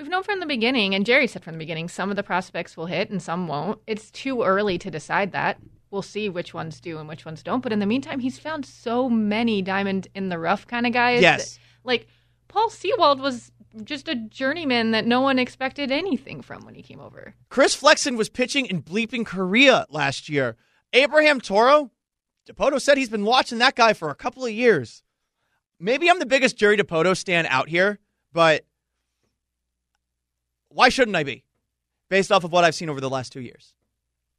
[0.00, 2.74] We've known from the beginning, and Jerry said from the beginning, some of the prospects
[2.74, 3.80] will hit and some won't.
[3.86, 5.58] It's too early to decide that.
[5.90, 7.62] We'll see which ones do and which ones don't.
[7.62, 11.20] But in the meantime, he's found so many diamond in the rough kind of guys.
[11.20, 11.56] Yes.
[11.56, 12.06] That, like
[12.48, 13.52] Paul Sewald was
[13.84, 17.34] just a journeyman that no one expected anything from when he came over.
[17.50, 20.56] Chris Flexen was pitching in bleeping Korea last year.
[20.94, 21.90] Abraham Toro,
[22.50, 25.02] Dipoto said he's been watching that guy for a couple of years.
[25.78, 27.98] Maybe I'm the biggest Jerry Dipoto stand out here,
[28.32, 28.64] but
[30.70, 31.44] why shouldn't I be?
[32.08, 33.74] Based off of what I've seen over the last two years.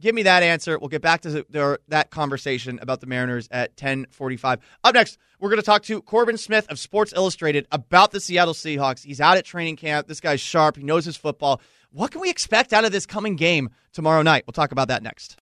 [0.02, 0.80] Give me that answer.
[0.80, 4.58] We'll get back to the, that conversation about the Mariners at 10:45.
[4.84, 8.56] Up next, we're going to talk to Corbin Smith of Sports Illustrated about the Seattle
[8.56, 9.04] Seahawks.
[9.04, 10.08] He's out at training camp.
[10.08, 10.78] This guy's sharp.
[10.78, 11.62] He knows his football.
[11.92, 14.44] What can we expect out of this coming game tomorrow night?
[14.48, 15.38] We'll talk about that next.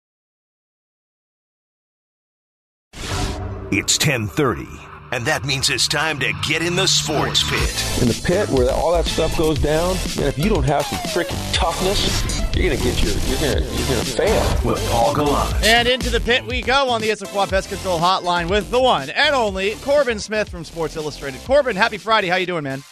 [3.71, 8.03] It's 10:30 and that means it's time to get in the sports pit.
[8.03, 10.99] In the pit where all that stuff goes down, man, if you don't have some
[10.99, 14.71] freaking toughness, you're gonna get your you're gonna you're gonna fail.
[14.71, 15.65] With Paul Gallant.
[15.65, 19.11] And into the pit we go on the Issaquah Pest Control Hotline with the one
[19.11, 21.41] and only Corbin Smith from Sports Illustrated.
[21.45, 22.29] Corbin, happy Friday.
[22.29, 22.83] How you doing, man?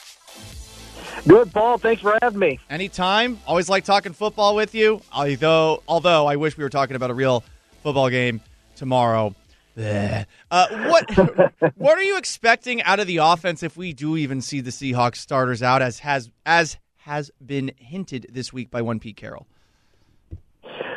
[1.27, 1.79] Good, Paul.
[1.79, 2.59] Thanks for having me.
[2.69, 3.39] Anytime.
[3.47, 5.01] Always like talking football with you.
[5.11, 7.43] Although, although I wish we were talking about a real
[7.83, 8.43] football game
[8.77, 9.35] tomorrow.
[10.51, 11.11] Uh, what
[11.77, 15.17] what are you expecting out of the offense if we do even see the Seahawks
[15.17, 19.47] starters out as has as has been hinted this week by one Pete Carroll?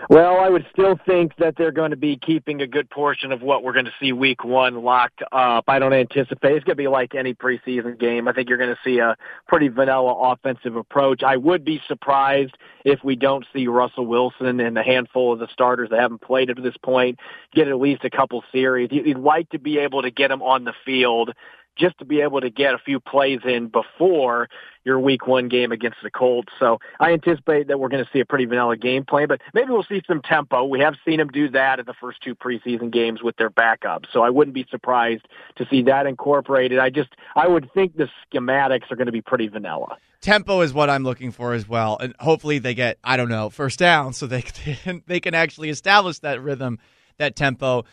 [0.10, 3.42] Well, I would still think that they're going to be keeping a good portion of
[3.42, 5.66] what we're going to see week one locked up.
[5.68, 8.30] I don't anticipate it's going to be like any preseason game.
[8.30, 9.18] I think you're going to see a
[9.50, 11.24] pretty vanilla offensive approach.
[11.24, 15.48] I would be surprised if we don't see Russell Wilson and a handful of the
[15.52, 17.20] starters that haven't played to this point
[17.54, 18.88] get at least a couple series.
[18.94, 21.34] You'd like to be able to get them on the field
[21.78, 24.50] just to be able to get a few plays in before
[24.84, 26.52] your week one game against the Colts.
[26.60, 29.72] So I anticipate that we're going to see a pretty vanilla game plan, but maybe
[29.72, 30.64] we'll see some tempo.
[30.64, 34.06] We have seen them do that in the first two preseason games with their backups.
[34.14, 36.80] So I wouldn't be surprised to see that incorporated.
[36.80, 39.98] I just, I would think the schematics are going to be pretty vanilla.
[40.22, 41.98] Tempo is what I'm looking for as well.
[42.00, 44.42] And hopefully they get, I don't know, first down so they
[44.84, 46.80] can, they can actually establish that rhythm,
[47.18, 47.84] that tempo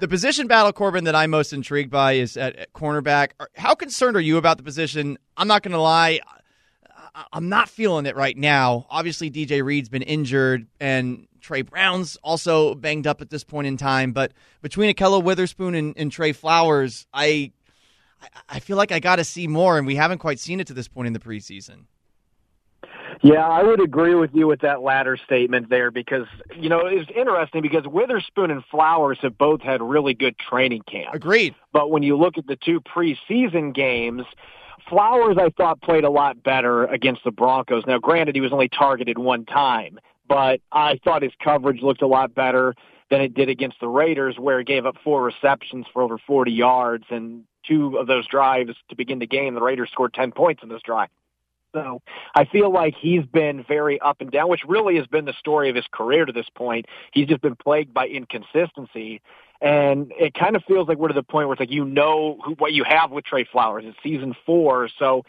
[0.00, 3.32] the position battle, Corbin, that I'm most intrigued by is at, at cornerback.
[3.56, 5.18] How concerned are you about the position?
[5.36, 6.20] I'm not going to lie.
[7.32, 8.86] I'm not feeling it right now.
[8.90, 13.76] Obviously, DJ Reed's been injured, and Tre Brown's also banged up at this point in
[13.76, 14.12] time.
[14.12, 17.52] But between Ahkello Witherspoon and, and Tre Flowers, I
[18.48, 20.74] I feel like I got to see more, and we haven't quite seen it to
[20.74, 21.84] this point in the preseason.
[23.22, 26.26] Yeah, I would agree with you with that latter statement there because,
[26.56, 31.14] you know, it's interesting because Witherspoon and Flowers have both had really good training camp.
[31.14, 31.54] Agreed.
[31.72, 34.22] But when you look at the two preseason games,
[34.88, 37.84] Flowers I thought played a lot better against the Broncos.
[37.86, 42.06] Now, granted, he was only targeted one time, but I thought his coverage looked a
[42.06, 42.74] lot better
[43.10, 46.52] than it did against the Raiders, where he gave up four receptions for over 40
[46.52, 49.54] yards and two of those drives to begin the game.
[49.54, 51.08] The Raiders scored 10 points in this drive.
[51.74, 52.00] So
[52.34, 55.68] I feel like he's been very up and down, which really has been the story
[55.68, 56.86] of his career to this point.
[57.12, 59.20] He's just been plagued by inconsistency.
[59.60, 62.38] And it kind of feels like we're to the point where it's like you know
[62.44, 63.84] who, what you have with Tre Flowers.
[63.86, 65.24] It's season four, so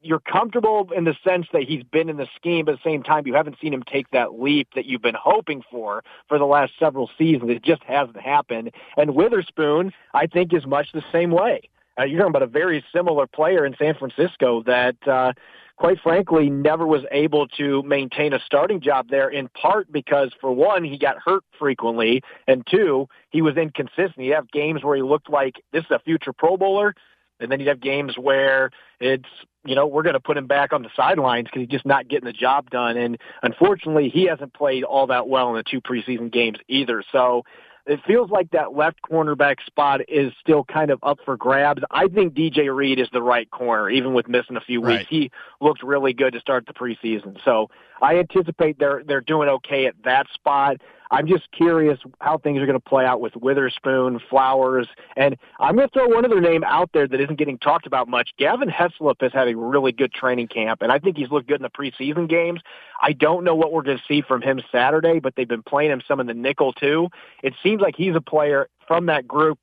[0.00, 3.02] you're comfortable in the sense that he's been in the scheme, but at the same
[3.02, 6.46] time, you haven't seen him take that leap that you've been hoping for for the
[6.46, 7.50] last several seasons.
[7.50, 8.70] It just hasn't happened.
[8.96, 11.68] And Witherspoon, I think, is much the same way.
[11.98, 15.32] Uh, you're talking about a very similar player in San Francisco that uh,
[15.76, 20.50] quite frankly, never was able to maintain a starting job there in part because for
[20.50, 24.14] one, he got hurt frequently and two, he was inconsistent.
[24.16, 26.94] He'd have games where he looked like this is a future pro bowler
[27.40, 29.28] and then you'd have games where it's,
[29.64, 32.08] you know, we're going to put him back on the sidelines because he's just not
[32.08, 32.96] getting the job done.
[32.96, 37.02] And unfortunately, he hasn't played all that well in the two preseason games either.
[37.12, 37.42] So
[37.86, 41.82] it feels like that left cornerback spot is still kind of up for grabs.
[41.90, 44.88] I think DJ Reed is the right corner, even with missing a few weeks.
[44.88, 45.06] Right.
[45.08, 47.38] He looked really good to start the preseason.
[47.44, 47.70] So
[48.02, 50.80] I anticipate they're they're doing okay at that spot.
[51.10, 55.76] I'm just curious how things are going to play out with Witherspoon, Flowers, and I'm
[55.76, 58.30] going to throw one other name out there that isn't getting talked about much.
[58.38, 61.60] Gavin Heslop has had a really good training camp, and I think he's looked good
[61.60, 62.60] in the preseason games.
[63.02, 65.90] I don't know what we're going to see from him Saturday, but they've been playing
[65.90, 67.08] him some in the nickel too.
[67.42, 69.58] It seems like he's a player from that group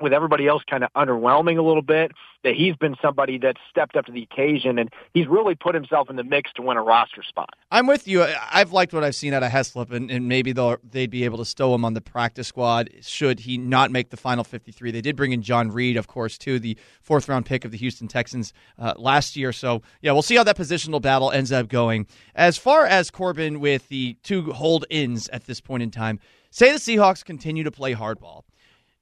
[0.00, 3.96] with everybody else kind of underwhelming a little bit, that he's been somebody that stepped
[3.96, 6.82] up to the occasion and he's really put himself in the mix to win a
[6.82, 7.50] roster spot.
[7.70, 8.24] I'm with you.
[8.50, 11.38] I've liked what I've seen out of Heslop, and, and maybe they'll they'd be able
[11.38, 14.90] to stow him on the practice squad should he not make the final 53.
[14.90, 17.78] They did bring in John Reid, of course, too, the fourth round pick of the
[17.78, 19.52] Houston Texans uh, last year.
[19.52, 22.06] So yeah, we'll see how that positional battle ends up going.
[22.34, 26.72] As far as Corbin with the two hold ins at this point in time, say
[26.72, 28.42] the Seahawks continue to play hardball.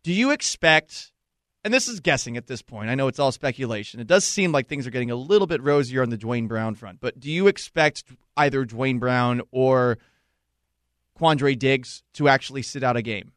[0.02, 1.12] Do you expect?
[1.64, 2.88] And this is guessing at this point.
[2.88, 4.00] I know it's all speculation.
[4.00, 6.74] It does seem like things are getting a little bit rosier on the Duane Brown
[6.74, 7.00] front.
[7.00, 8.04] But do you expect
[8.36, 9.98] either Duane Brown or
[11.18, 13.32] Quandre Diggs to actually sit out a game?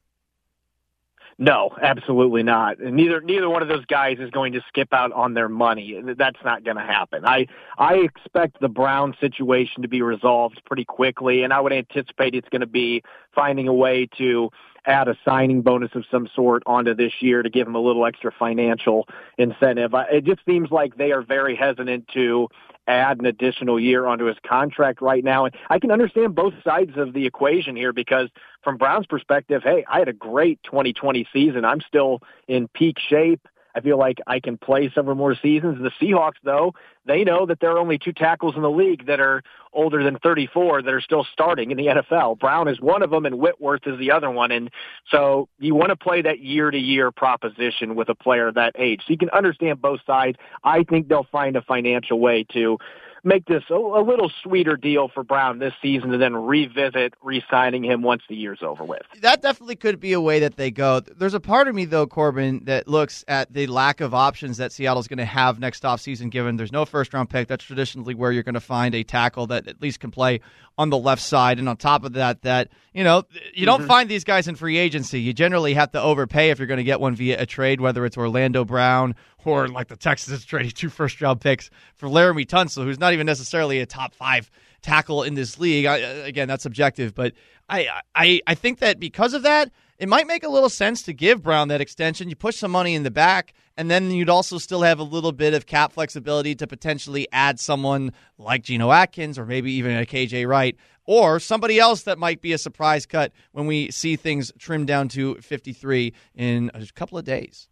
[1.41, 2.77] No, absolutely not.
[2.77, 5.99] And neither neither one of those guys is going to skip out on their money.
[6.15, 7.25] That's not going to happen.
[7.25, 7.47] I
[7.79, 12.49] I expect the Brown situation to be resolved pretty quickly, and I would anticipate it's
[12.49, 13.01] going to be
[13.33, 14.51] finding a way to
[14.85, 18.05] add a signing bonus of some sort onto this year to give him a little
[18.05, 19.91] extra financial incentive.
[20.11, 22.47] It just seems like they are very hesitant to
[22.87, 25.45] add an additional year onto his contract right now.
[25.45, 28.29] And I can understand both sides of the equation here because
[28.63, 31.63] from Brown's perspective, hey, I had a great 2020 season.
[31.63, 33.47] I'm still in peak shape.
[33.75, 35.79] I feel like I can play several more seasons.
[35.81, 36.73] The Seahawks, though,
[37.05, 40.17] they know that there are only two tackles in the league that are older than
[40.19, 42.39] 34 that are still starting in the NFL.
[42.39, 44.51] Brown is one of them, and Whitworth is the other one.
[44.51, 44.69] And
[45.09, 49.01] so you want to play that year to year proposition with a player that age.
[49.01, 50.37] So you can understand both sides.
[50.63, 52.77] I think they'll find a financial way to
[53.23, 57.83] make this a, a little sweeter deal for Brown this season and then revisit re-signing
[57.83, 59.01] him once the year's over with.
[59.21, 60.99] That definitely could be a way that they go.
[61.01, 64.71] There's a part of me though, Corbin, that looks at the lack of options that
[64.71, 67.47] Seattle's going to have next offseason given there's no first round pick.
[67.47, 70.39] That's traditionally where you're going to find a tackle that at least can play
[70.77, 73.87] on the left side and on top of that that, you know, you don't Mhm.
[73.87, 75.21] find these guys in free agency.
[75.21, 78.05] You generally have to overpay if you're going to get one via a trade whether
[78.05, 82.83] it's Orlando Brown or like the Texans trading two first round picks for Laremy Tunsil,
[82.83, 84.49] who's not even necessarily a top five
[84.81, 85.85] tackle in this league.
[85.85, 87.33] I, uh, again, that's subjective, but
[87.69, 91.13] I, I I think that because of that, it might make a little sense to
[91.13, 92.29] give Brown that extension.
[92.29, 95.31] You push some money in the back, and then you'd also still have a little
[95.31, 100.05] bit of cap flexibility to potentially add someone like Geno Atkins or maybe even a
[100.05, 104.51] KJ Wright or somebody else that might be a surprise cut when we see things
[104.59, 107.67] trimmed down to 53 in a couple of days.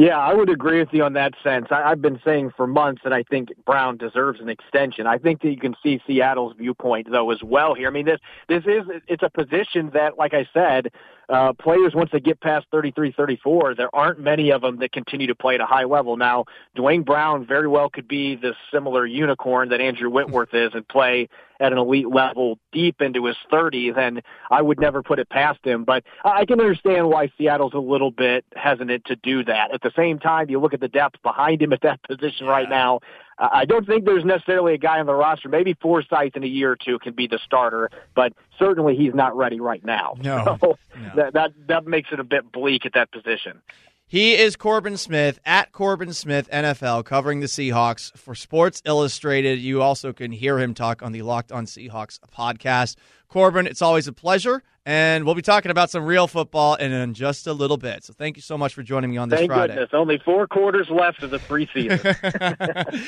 [0.00, 1.66] Yeah, I would agree with you on that sense.
[1.70, 5.06] I, I've been saying for months that I think Brown deserves an extension.
[5.06, 7.88] I think that you can see Seattle's viewpoint though as well here.
[7.88, 10.90] I mean, this this is it's a position that, like I said,
[11.30, 15.28] uh, players once they get past 33, 34, there aren't many of them that continue
[15.28, 16.16] to play at a high level.
[16.16, 20.86] Now, Duane Brown very well could be the similar unicorn that Andrew Whitworth is and
[20.88, 21.28] play
[21.60, 25.60] at an elite level deep into his 30s, and I would never put it past
[25.62, 25.84] him.
[25.84, 29.72] But I can understand why Seattle's a little bit hesitant to do that.
[29.72, 32.68] At the same time, you look at the depth behind him at that position right
[32.68, 33.00] now.
[33.40, 35.48] I don't think there's necessarily a guy on the roster.
[35.48, 39.34] Maybe Forsythe in a year or two can be the starter, but certainly he's not
[39.34, 40.14] ready right now.
[40.20, 40.58] No.
[40.60, 40.78] So
[41.16, 43.62] that that that makes it a bit bleak at that position.
[44.10, 49.60] He is Corbin Smith at Corbin Smith NFL, covering the Seahawks for Sports Illustrated.
[49.60, 52.96] You also can hear him talk on the Locked On Seahawks podcast.
[53.28, 57.46] Corbin, it's always a pleasure, and we'll be talking about some real football in just
[57.46, 58.02] a little bit.
[58.02, 59.74] So thank you so much for joining me on this Thank Friday.
[59.74, 59.90] goodness.
[59.92, 62.00] Only four quarters left of the preseason.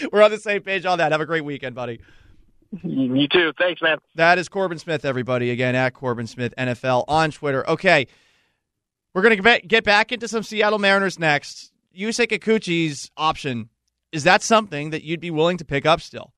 [0.13, 1.11] We're on the same page on that.
[1.11, 1.99] Have a great weekend, buddy.
[2.85, 3.53] you too.
[3.59, 3.99] Thanks, man.
[4.15, 5.51] That is Corbin Smith, everybody.
[5.51, 7.69] Again, at Corbin Smith NFL on Twitter.
[7.69, 8.07] Okay,
[9.15, 11.73] we're going to get back into some Seattle Mariners next.
[11.97, 13.69] Yusei Kikuchi's option,
[14.11, 16.33] is that something that you'd be willing to pick up still?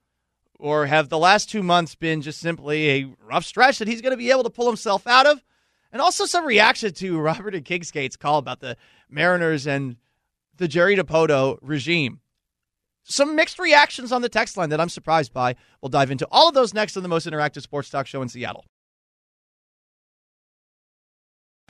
[0.58, 4.12] Or have the last two months been just simply a rough stretch that he's going
[4.12, 5.44] to be able to pull himself out of?
[5.92, 8.77] And also some reaction to Robert and Kingsgate's call about the
[9.08, 9.96] Mariners and
[10.56, 12.20] the Jerry Dipoto regime
[13.04, 15.54] some mixed reactions on the text line that I'm surprised by.
[15.81, 18.29] We'll dive into all of those next on the most interactive sports talk show in
[18.29, 18.64] Seattle.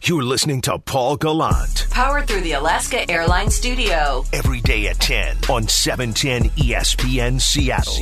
[0.02, 4.22] You're listening to Paul Gallant Powered through the Alaska Airlines Studio.
[4.34, 7.94] every day at 10 on E 710 ESPN Seattle.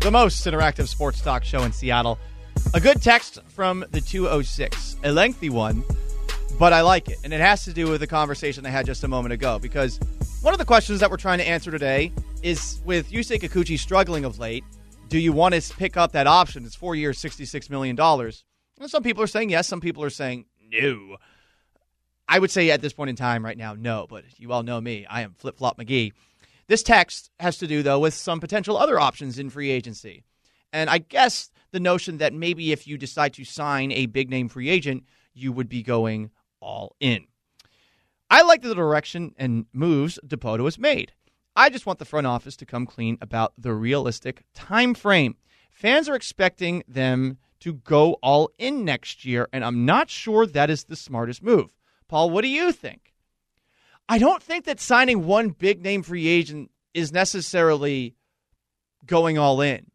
[0.00, 2.18] The most interactive sports talk show in Seattle.
[2.72, 5.84] A good text from the 206, a lengthy one,
[6.58, 7.18] but I like it.
[7.22, 10.00] And it has to do with the conversation I had just a moment ago because
[10.40, 12.12] one of the questions that we're trying to answer today
[12.42, 14.64] is with Yusei Kikuchi struggling of late,
[15.08, 16.64] do you want to pick up that option?
[16.64, 17.94] It's four years, $66 million.
[18.82, 21.16] And some people are saying yes, some people are saying no.
[22.28, 24.80] I would say at this point in time right now, no, but you all know
[24.80, 25.06] me.
[25.08, 26.12] I am Flip Flop McGee.
[26.66, 30.24] This text has to do, though, with some potential other options in free agency.
[30.72, 34.48] And I guess the notion that maybe if you decide to sign a big name
[34.48, 37.26] free agent, you would be going all in.
[38.30, 41.12] I like the direction and moves Dipoto has made.
[41.54, 45.36] I just want the front office to come clean about the realistic time frame.
[45.70, 50.68] Fans are expecting them to go all in next year, and I'm not sure that
[50.68, 51.72] is the smartest move.
[52.08, 53.14] Paul, what do you think?
[54.08, 58.16] I don't think that signing one big name free agent is necessarily
[59.06, 59.92] going all in.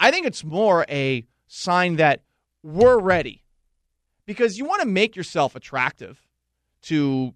[0.00, 2.22] I think it's more a sign that
[2.64, 3.44] we're ready
[4.26, 6.18] because you want to make yourself attractive
[6.82, 7.34] to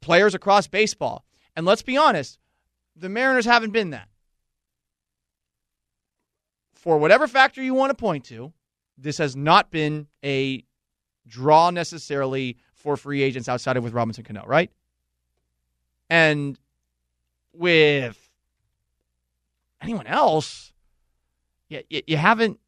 [0.00, 1.26] players across baseball.
[1.54, 2.38] And let's be honest,
[2.96, 4.08] the Mariners haven't been that.
[6.72, 8.54] For whatever factor you want to point to,
[8.98, 10.64] this has not been a
[11.26, 14.70] draw necessarily for free agents outside of with Robinson Cano, right?
[16.10, 16.58] And
[17.52, 18.30] with
[19.80, 20.72] anyone else,
[21.68, 22.58] you, you, you haven't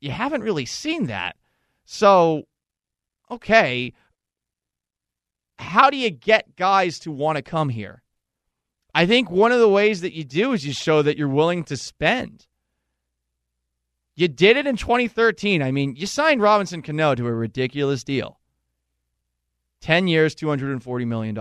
[0.00, 1.36] you haven't really seen that.
[1.86, 2.44] So,
[3.30, 3.92] okay,
[5.58, 8.02] how do you get guys to want to come here?
[8.94, 11.64] I think one of the ways that you do is you show that you're willing
[11.64, 12.46] to spend.
[14.16, 15.62] You did it in 2013.
[15.62, 18.38] I mean, you signed Robinson Cano to a ridiculous deal
[19.80, 21.36] 10 years, $240 million.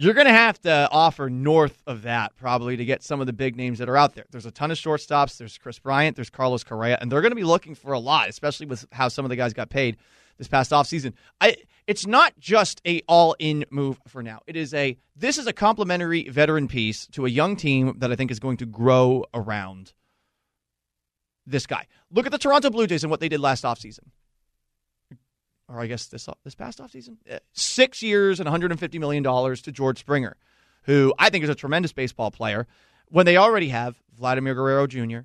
[0.00, 3.32] You're going to have to offer north of that probably to get some of the
[3.32, 4.26] big names that are out there.
[4.30, 5.38] There's a ton of shortstops.
[5.38, 6.14] There's Kris Bryant.
[6.14, 6.98] There's Carlos Correa.
[7.00, 9.36] And they're going to be looking for a lot, especially with how some of the
[9.36, 9.96] guys got paid
[10.38, 11.14] this past offseason.
[11.40, 11.56] I
[11.88, 14.40] it's not just a all-in move for now.
[14.46, 18.14] It is a this is a complementary veteran piece to a young team that I
[18.14, 19.94] think is going to grow around
[21.50, 21.86] this guy.
[22.10, 24.10] Look at the Toronto Blue Jays and what they did last offseason
[25.68, 29.72] or I guess this this past offseason, uh, six years and 150 million dollars to
[29.72, 30.36] George Springer,
[30.82, 32.66] who I think is a tremendous baseball player.
[33.10, 35.20] When they already have Vladimir Guerrero Jr.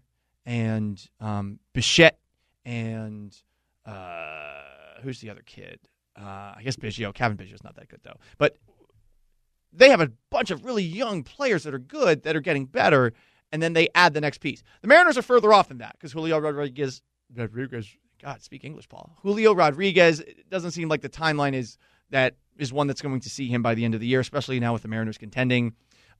[0.45, 2.17] and um, Bichette
[2.63, 3.35] and
[3.85, 4.61] uh,
[5.01, 5.79] who's the other kid?
[6.17, 7.13] Uh, I guess Biggio.
[7.13, 8.57] Cavan Biggio's not that good though, but
[9.71, 13.13] they have a bunch of really young players that are good that are getting better,
[13.53, 14.63] and then they add the next piece.
[14.81, 17.01] The Mariners are further off than that because Julio Rodriguez
[17.33, 17.87] Rodriguez
[18.21, 19.15] God, speak English, Paul.
[19.21, 21.77] Julio Rodriguez doesn't seem like the timeline is
[22.09, 24.59] that is one that's going to see him by the end of the year, especially
[24.59, 25.73] now with the Mariners contending.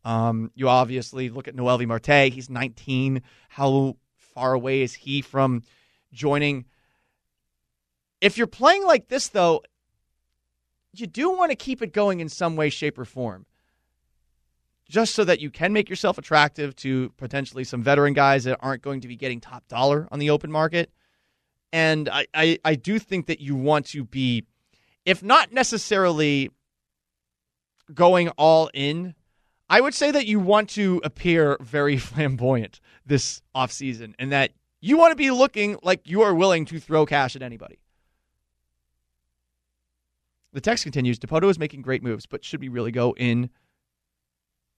[0.05, 2.31] Um, you obviously look at Noelvi Marte.
[2.31, 3.21] He's 19.
[3.49, 5.63] How far away is he from
[6.11, 6.65] joining?
[8.19, 9.63] If you're playing like this, though,
[10.93, 13.45] you do want to keep it going in some way, shape, or form.
[14.93, 18.83] Just so that you can make yourself attractive to potentially some veteran guys that aren't
[18.83, 20.91] going to be getting top dollar on the open market.
[21.71, 24.45] And I, I, I do think that you want to be,
[25.03, 26.51] if not necessarily
[27.91, 29.15] going all in,
[29.67, 34.95] I would say that you want to appear very flamboyant this offseason and that you
[34.95, 37.79] want to be looking like you are willing to throw cash at anybody.
[40.51, 43.49] The text continues Dipoto is making great moves, but should we really go in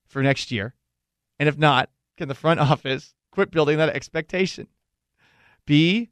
[0.08, 0.74] for next year?
[1.40, 4.68] And if not, can the front office quit building that expectation?
[5.66, 6.10] B,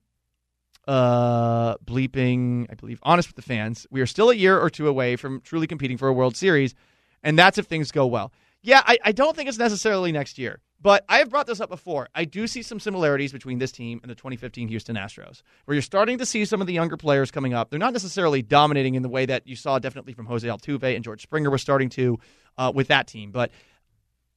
[0.87, 3.87] uh, bleeping, I believe, honest with the fans.
[3.89, 6.75] We are still a year or two away from truly competing for a World Series,
[7.21, 8.33] and that's if things go well.
[8.61, 11.69] Yeah, I, I don't think it's necessarily next year, but I have brought this up
[11.69, 12.07] before.
[12.15, 15.81] I do see some similarities between this team and the 2015 Houston Astros, where you're
[15.81, 17.69] starting to see some of the younger players coming up.
[17.69, 21.03] They're not necessarily dominating in the way that you saw definitely from Jose Altuve and
[21.03, 22.19] George Springer was starting to
[22.57, 23.51] uh, with that team, but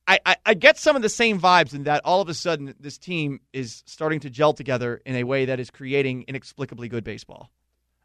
[0.09, 2.75] I, I, I, get some of the same vibes in that all of a sudden
[2.79, 7.03] this team is starting to gel together in a way that is creating inexplicably good
[7.03, 7.51] baseball.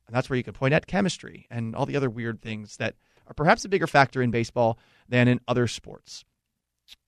[0.08, 2.96] And that's where you can point at chemistry and all the other weird things that
[3.28, 6.26] are perhaps a bigger factor in baseball than in other sports.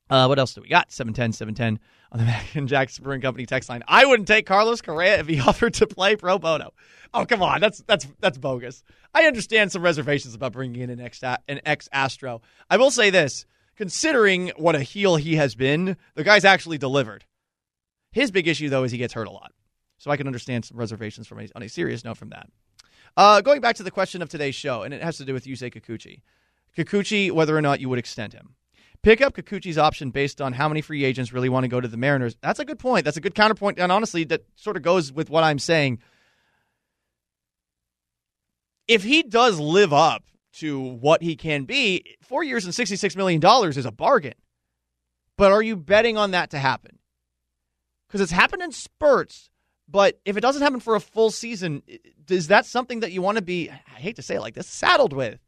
[0.09, 0.91] Uh, what else do we got?
[0.91, 1.79] 710, 710
[2.11, 3.83] on the Mac and Jack Brewing Company text line.
[3.87, 6.73] I wouldn't take Carlos Correa if he offered to play pro bono.
[7.13, 7.61] Oh, come on.
[7.61, 8.83] That's that's that's bogus.
[9.13, 12.41] I understand some reservations about bringing in an ex an ex Astro.
[12.69, 13.45] I will say this
[13.75, 17.25] considering what a heel he has been, the guy's actually delivered.
[18.11, 19.51] His big issue, though, is he gets hurt a lot.
[19.97, 22.49] So I can understand some reservations from a, on a serious note from that.
[23.15, 25.45] Uh, going back to the question of today's show, and it has to do with
[25.45, 26.21] Yusei Kikuchi.
[26.77, 28.55] Kikuchi, whether or not you would extend him.
[29.03, 31.87] Pick up Kikuchi's option based on how many free agents really want to go to
[31.87, 32.37] the Mariners.
[32.41, 33.05] That's a good point.
[33.05, 33.77] That's a good counterpoint.
[33.77, 35.99] And honestly, that sort of goes with what I'm saying.
[38.87, 43.41] If he does live up to what he can be, four years and $66 million
[43.69, 44.35] is a bargain.
[45.37, 46.99] But are you betting on that to happen?
[48.07, 49.49] Because it's happened in spurts.
[49.87, 51.83] But if it doesn't happen for a full season,
[52.29, 54.67] is that something that you want to be, I hate to say it like this,
[54.67, 55.39] saddled with?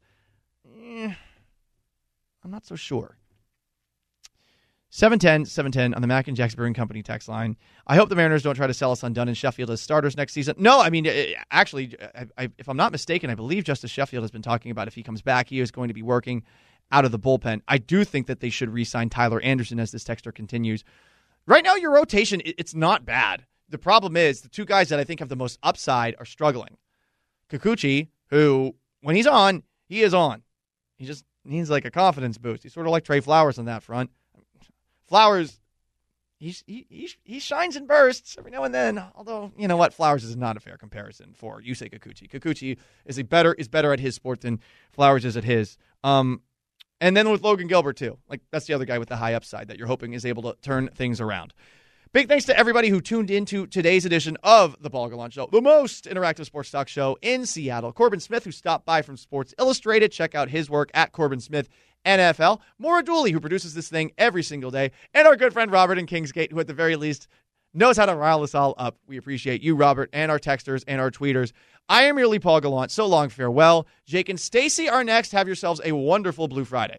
[0.66, 1.14] Eh,
[2.44, 3.16] I'm not so sure.
[4.96, 7.54] 710, 710 on the Mac and Jacks Brewing Company text line.
[7.86, 10.16] I hope the Mariners don't try to sell us on Dunn and Sheffield as starters
[10.16, 10.54] next season.
[10.56, 13.64] No, I mean, eh, eh, actually, eh, I, I, if I'm not mistaken, I believe
[13.64, 16.00] Justice Sheffield has been talking about if he comes back, he is going to be
[16.00, 16.44] working
[16.92, 17.60] out of the bullpen.
[17.68, 20.82] I do think that they should re sign Tyler Anderson as this texter continues.
[21.44, 23.44] Right now, your rotation, it's not bad.
[23.68, 26.78] The problem is the two guys that I think have the most upside are struggling.
[27.50, 30.42] Kikuchi, who, when he's on, he is on.
[30.96, 32.62] He just needs like a confidence boost.
[32.62, 34.08] He's sort of like Tre Flowers on that front.
[35.06, 35.60] Flowers,
[36.38, 39.02] he, he, he shines and bursts every now and then.
[39.14, 42.30] Although you know what, Flowers is not a fair comparison for Yusei Kikuchi.
[42.30, 44.60] Kikuchi is a better is better at his sport than
[44.92, 45.78] Flowers is at his.
[46.04, 46.42] Um,
[47.00, 49.68] and then with Logan Gilbert too, like that's the other guy with the high upside
[49.68, 51.54] that you're hoping is able to turn things around.
[52.12, 55.60] Big thanks to everybody who tuned into today's edition of the Paul Gallant Show, the
[55.60, 57.92] most interactive sports talk show in Seattle.
[57.92, 61.68] Corbin Smith, who stopped by from Sports Illustrated, check out his work at Corbin Smith
[62.06, 62.60] NFL.
[62.78, 66.06] Maura Dooley, who produces this thing every single day, and our good friend Robert in
[66.06, 67.28] Kingsgate, who at the very least
[67.74, 68.96] knows how to rile us all up.
[69.06, 71.52] We appreciate you, Robert, and our texters and our tweeters.
[71.88, 72.90] I am merely Paul Gallant.
[72.90, 73.86] So long, farewell.
[74.06, 75.32] Jake and Stacy are next.
[75.32, 76.94] Have yourselves a wonderful Blue Friday.